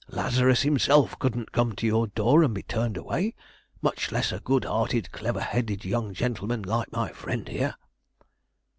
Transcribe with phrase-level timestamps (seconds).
[0.09, 3.35] Lazarus himself couldn't come to your door and be turned away;
[3.83, 7.75] much less a good hearted, clever headed young gentleman like my friend here."